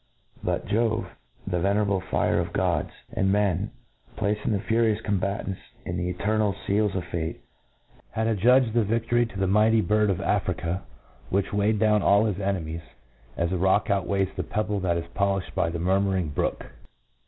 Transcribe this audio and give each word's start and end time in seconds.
But 0.43 0.65
Jove, 0.65 1.11
the 1.45 1.59
venerable 1.59 2.01
fire 2.01 2.39
of 2.39 2.53
gods, 2.53 2.89
and 3.13 3.31
men, 3.31 3.69
placing 4.15 4.51
the 4.51 4.57
furious 4.59 4.99
combatants 4.99 5.59
in 5.85 5.95
the 5.95 6.11
ete^T 6.11 6.39
nal 6.39 6.55
fcales 6.65 6.95
of 6.95 7.05
fate, 7.05 7.41
had 8.09 8.25
adjudged 8.25 8.73
the. 8.73 8.79
yi£bory 8.83 9.31
to 9.31 9.37
the 9.39 9.45
mighty 9.45 9.79
bird 9.79 10.09
of 10.09 10.19
Africa, 10.19 10.81
which 11.29 11.53
weighed 11.53 11.77
down 11.77 12.01
all 12.01 12.25
his 12.25 12.37
enemie^s, 12.37 12.81
as 13.37 13.51
a 13.51 13.57
rock 13.57 13.89
o^itTweigfas 13.89 14.33
the 14.33 14.41
pebble 14.43 14.79
that 14.79 14.97
'}$ 15.13 15.13
poIUhed 15.13 15.53
by 15.53 15.69
the 15.69 15.77
murmurr 15.77 16.17
ing 16.17 16.29
brook. 16.29 16.65